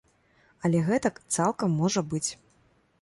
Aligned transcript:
Але 0.69 0.79
гэтак 0.87 1.21
цалкам 1.37 1.77
можа 1.83 2.05
быць. 2.15 2.27